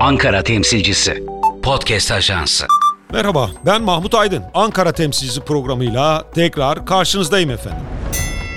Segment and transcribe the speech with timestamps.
[0.00, 1.24] Ankara temsilcisi.
[1.62, 2.66] Podcast Ajansı.
[3.12, 4.42] Merhaba, ben Mahmut Aydın.
[4.54, 7.84] Ankara temsilcisi programıyla tekrar karşınızdayım efendim.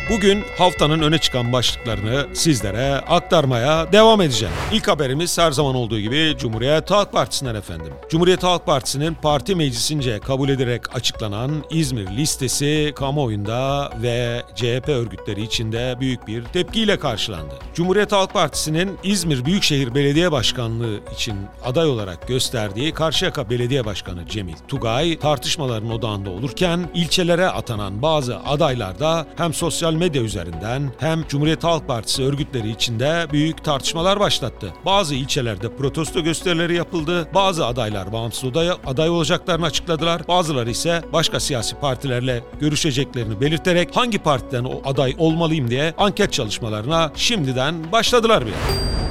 [0.09, 4.53] Bugün haftanın öne çıkan başlıklarını sizlere aktarmaya devam edeceğim.
[4.73, 7.93] İlk haberimiz her zaman olduğu gibi Cumhuriyet Halk Partisi'nden efendim.
[8.09, 15.95] Cumhuriyet Halk Partisi'nin parti meclisince kabul ederek açıklanan İzmir listesi kamuoyunda ve CHP örgütleri içinde
[15.99, 17.53] büyük bir tepkiyle karşılandı.
[17.73, 21.35] Cumhuriyet Halk Partisi'nin İzmir Büyükşehir Belediye Başkanlığı için
[21.65, 28.99] aday olarak gösterdiği Karşıyaka Belediye Başkanı Cemil Tugay tartışmaların odağında olurken ilçelere atanan bazı adaylar
[28.99, 34.73] da hem sosyal sosyal medya üzerinden hem Cumhuriyet Halk Partisi örgütleri içinde büyük tartışmalar başlattı.
[34.85, 37.27] Bazı ilçelerde protesto gösterileri yapıldı.
[37.33, 40.21] Bazı adaylar bağımsız aday, aday olacaklarını açıkladılar.
[40.27, 47.11] Bazıları ise başka siyasi partilerle görüşeceklerini belirterek hangi partiden o aday olmalıyım diye anket çalışmalarına
[47.15, 48.55] şimdiden başladılar bile.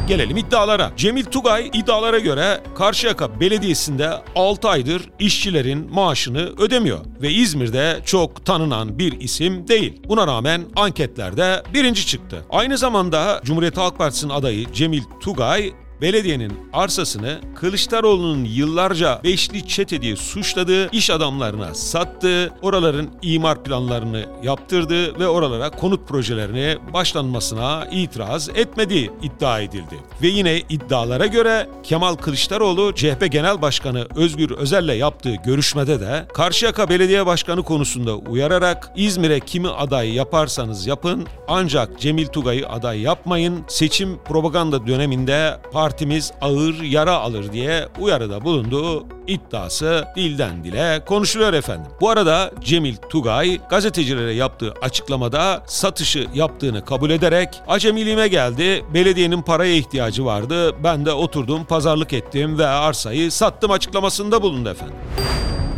[0.09, 0.93] Gelelim iddialara.
[0.97, 8.99] Cemil Tugay iddialara göre Karşıyaka Belediyesi'nde 6 aydır işçilerin maaşını ödemiyor ve İzmir'de çok tanınan
[8.99, 10.03] bir isim değil.
[10.09, 12.45] Buna rağmen anketlerde birinci çıktı.
[12.51, 15.73] Aynı zamanda Cumhuriyet Halk Partisi'nin adayı Cemil Tugay
[16.03, 25.19] belediyenin arsasını Kılıçdaroğlu'nun yıllarca beşli çete diye suçladığı iş adamlarına sattı, oraların imar planlarını yaptırdı
[25.19, 29.97] ve oralara konut projelerini başlanmasına itiraz etmediği iddia edildi.
[30.23, 36.89] Ve yine iddialara göre Kemal Kılıçdaroğlu CHP Genel Başkanı Özgür Özel'le yaptığı görüşmede de Karşıyaka
[36.89, 43.65] Belediye Başkanı konusunda uyararak İzmir'e kimi aday yaparsanız yapın ancak Cemil Tugay'ı aday yapmayın.
[43.69, 51.53] Seçim propaganda döneminde parti partimiz ağır yara alır diye uyarıda bulunduğu iddiası dilden dile konuşuluyor
[51.53, 51.93] efendim.
[52.01, 59.75] Bu arada Cemil Tugay gazetecilere yaptığı açıklamada satışı yaptığını kabul ederek acemiliğime geldi, belediyenin paraya
[59.75, 64.97] ihtiyacı vardı, ben de oturdum pazarlık ettim ve arsayı sattım açıklamasında bulundu efendim.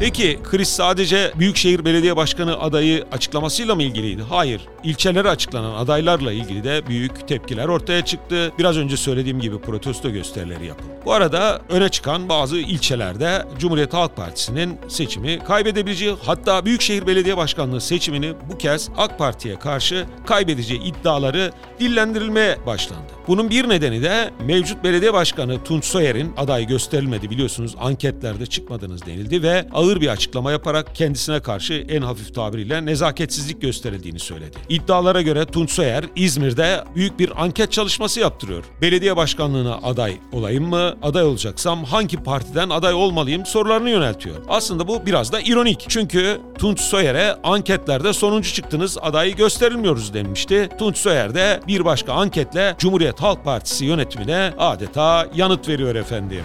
[0.05, 4.23] Peki kriz sadece Büyükşehir Belediye Başkanı adayı açıklamasıyla mı ilgiliydi?
[4.23, 4.61] Hayır.
[4.83, 8.53] İlçelere açıklanan adaylarla ilgili de büyük tepkiler ortaya çıktı.
[8.59, 10.89] Biraz önce söylediğim gibi protesto gösterileri yapıldı.
[11.05, 17.81] Bu arada öne çıkan bazı ilçelerde Cumhuriyet Halk Partisi'nin seçimi kaybedebileceği hatta Büyükşehir Belediye Başkanlığı
[17.81, 23.15] seçimini bu kez AK Parti'ye karşı kaybedeceği iddiaları dillendirilmeye başlandı.
[23.29, 29.43] Bunun bir nedeni de mevcut belediye başkanı Tunç Soyer'in aday gösterilmedi biliyorsunuz anketlerde çıkmadınız denildi
[29.43, 34.57] ve ağır bir açıklama yaparak kendisine karşı en hafif tabiriyle nezaketsizlik gösterildiğini söyledi.
[34.69, 38.65] İddialara göre Tunç Soyer İzmir'de büyük bir anket çalışması yaptırıyor.
[38.83, 40.95] Belediye başkanlığına aday olayım mı?
[41.03, 44.37] Aday olacaksam hangi partiden aday olmalıyım sorularını yöneltiyor.
[44.49, 45.85] Aslında bu biraz da ironik.
[45.89, 50.69] Çünkü Tunç Soyer'e anketlerde sonuncu çıktınız adayı gösterilmiyoruz denmişti.
[50.79, 56.45] Tunç Soyer de bir başka anketle Cumhuriyet Halk Partisi yönetimine adeta yanıt veriyor efendim.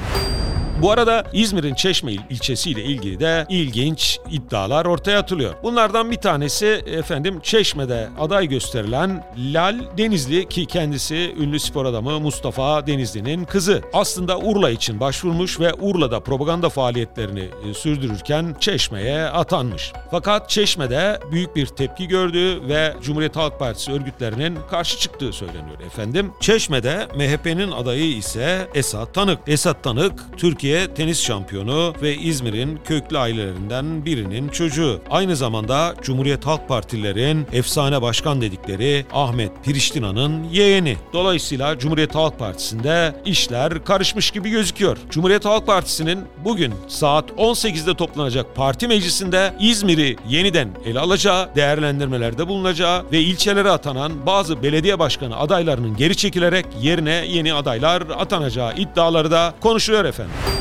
[0.81, 5.53] Bu arada İzmir'in Çeşme ilçesiyle ilgili de ilginç iddialar ortaya atılıyor.
[5.63, 12.87] Bunlardan bir tanesi efendim Çeşme'de aday gösterilen Lal Denizli ki kendisi ünlü spor adamı Mustafa
[12.87, 13.81] Denizli'nin kızı.
[13.93, 19.93] Aslında Urla için başvurmuş ve Urla'da propaganda faaliyetlerini e, sürdürürken Çeşme'ye atanmış.
[20.11, 26.31] Fakat Çeşme'de büyük bir tepki gördü ve Cumhuriyet Halk Partisi örgütlerinin karşı çıktığı söyleniyor efendim.
[26.39, 29.39] Çeşme'de MHP'nin adayı ise Esat Tanık.
[29.47, 35.01] Esat Tanık Türkiye Türkiye tenis şampiyonu ve İzmir'in köklü ailelerinden birinin çocuğu.
[35.09, 40.97] Aynı zamanda Cumhuriyet Halk Partililerin efsane başkan dedikleri Ahmet Piriştina'nın yeğeni.
[41.13, 44.97] Dolayısıyla Cumhuriyet Halk Partisi'nde işler karışmış gibi gözüküyor.
[45.09, 53.05] Cumhuriyet Halk Partisi'nin bugün saat 18'de toplanacak parti meclisinde İzmir'i yeniden ele alacağı, değerlendirmelerde bulunacağı
[53.11, 59.53] ve ilçelere atanan bazı belediye başkanı adaylarının geri çekilerek yerine yeni adaylar atanacağı iddiaları da
[59.61, 60.58] konuşuluyor efendim.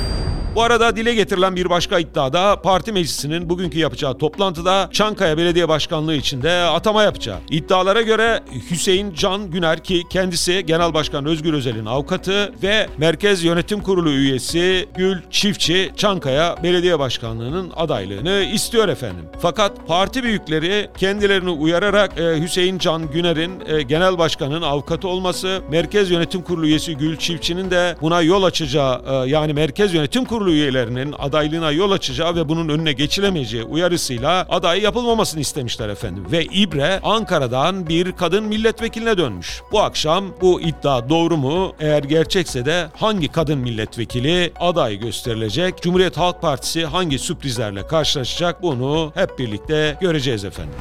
[0.55, 6.15] Bu arada dile getirilen bir başka iddiada parti meclisinin bugünkü yapacağı toplantıda Çankaya Belediye Başkanlığı
[6.15, 7.39] için de atama yapacağı.
[7.51, 13.83] İddialara göre Hüseyin Can Güner ki kendisi Genel Başkan Özgür Özel'in avukatı ve Merkez Yönetim
[13.83, 19.25] Kurulu üyesi Gül Çiftçi Çankaya Belediye Başkanlığı'nın adaylığını istiyor efendim.
[19.41, 26.11] Fakat parti büyükleri kendilerini uyararak e, Hüseyin Can Güner'in e, Genel Başkan'ın avukatı olması, Merkez
[26.11, 30.61] Yönetim Kurulu üyesi Gül Çiftçi'nin de buna yol açacağı e, yani Merkez Yönetim Kurulu kurulu
[30.61, 36.27] üyelerinin adaylığına yol açacağı ve bunun önüne geçilemeyeceği uyarısıyla aday yapılmamasını istemişler efendim.
[36.33, 39.63] Ve İbre Ankara'dan bir kadın milletvekiline dönmüş.
[39.73, 41.75] Bu akşam bu iddia doğru mu?
[41.81, 45.83] Eğer gerçekse de hangi kadın milletvekili aday gösterilecek?
[45.83, 48.63] Cumhuriyet Halk Partisi hangi sürprizlerle karşılaşacak?
[48.63, 50.75] Bunu hep birlikte göreceğiz efendim.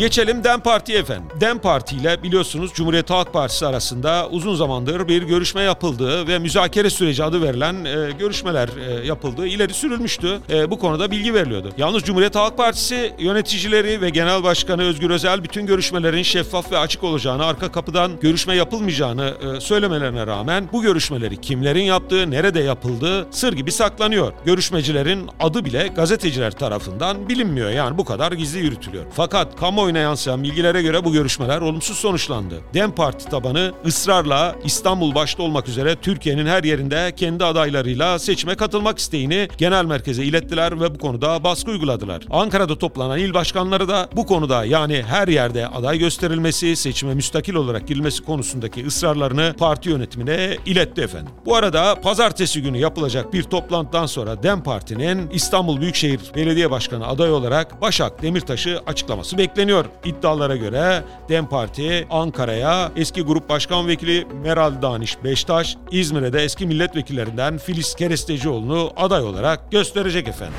[0.00, 1.24] Geçelim DEM Parti'ye efendim.
[1.40, 6.90] DEM Parti ile biliyorsunuz Cumhuriyet Halk Partisi arasında uzun zamandır bir görüşme yapıldığı ve müzakere
[6.90, 10.38] süreci adı verilen e, görüşmeler e, yapıldığı ileri sürülmüştü.
[10.50, 11.72] E, bu konuda bilgi veriliyordu.
[11.78, 17.04] Yalnız Cumhuriyet Halk Partisi yöneticileri ve Genel Başkanı Özgür Özel bütün görüşmelerin şeffaf ve açık
[17.04, 23.52] olacağını, arka kapıdan görüşme yapılmayacağını e, söylemelerine rağmen bu görüşmeleri kimlerin yaptığı, nerede yapıldığı sır
[23.52, 24.32] gibi saklanıyor.
[24.44, 27.70] Görüşmecilerin adı bile gazeteciler tarafından bilinmiyor.
[27.70, 29.04] Yani bu kadar gizli yürütülüyor.
[29.12, 29.56] Fakat
[29.90, 32.60] kamuoyuna yansıyan bilgilere göre bu görüşmeler olumsuz sonuçlandı.
[32.74, 38.98] DEM Parti tabanı ısrarla İstanbul başta olmak üzere Türkiye'nin her yerinde kendi adaylarıyla seçime katılmak
[38.98, 42.22] isteğini genel merkeze ilettiler ve bu konuda baskı uyguladılar.
[42.30, 47.88] Ankara'da toplanan il başkanları da bu konuda yani her yerde aday gösterilmesi, seçime müstakil olarak
[47.88, 51.32] girilmesi konusundaki ısrarlarını parti yönetimine iletti efendim.
[51.46, 57.32] Bu arada pazartesi günü yapılacak bir toplantıdan sonra DEM Parti'nin İstanbul Büyükşehir Belediye Başkanı adayı
[57.32, 59.69] olarak Başak Demirtaş'ı açıklaması bekleniyor.
[60.04, 66.66] İddialara göre DEM Parti Ankara'ya eski Grup Başkan Vekili Meral Daniş Beştaş, İzmir'e de eski
[66.66, 70.54] milletvekillerinden Filiz Kerestecioğlu'nu aday olarak gösterecek efendim.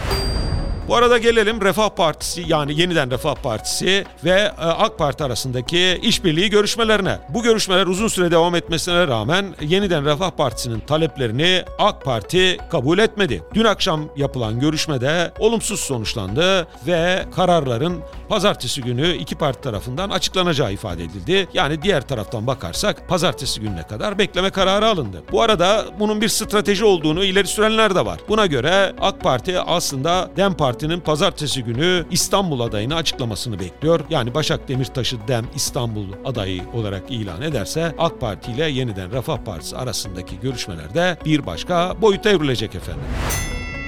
[0.88, 6.50] Bu arada gelelim Refah Partisi yani yeniden Refah Partisi ve e, AK Parti arasındaki işbirliği
[6.50, 7.18] görüşmelerine.
[7.30, 13.44] Bu görüşmeler uzun süre devam etmesine rağmen yeniden Refah Partisi'nin taleplerini AK Parti kabul etmedi.
[13.54, 21.04] Dün akşam yapılan görüşmede olumsuz sonuçlandı ve kararların pazartesi günü iki parti tarafından açıklanacağı ifade
[21.04, 21.48] edildi.
[21.54, 25.24] Yani diğer taraftan bakarsak pazartesi gününe kadar bekleme kararı alındı.
[25.31, 28.19] Bu arada bunun bir strateji olduğunu ileri sürenler de var.
[28.30, 34.00] Buna göre AK Parti aslında DEM Parti'nin pazartesi günü İstanbul adayını açıklamasını bekliyor.
[34.09, 39.77] Yani Başak Demirtaş'ı DEM İstanbul adayı olarak ilan ederse AK Parti ile yeniden Refah Partisi
[39.77, 43.03] arasındaki görüşmelerde bir başka boyuta evrilecek efendim.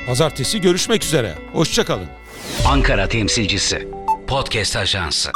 [0.08, 1.36] Pazartesi görüşmek üzere.
[1.54, 2.08] Hoşçakalın.
[2.68, 3.88] Ankara temsilcisi.
[4.28, 5.32] Podcast Ajansı.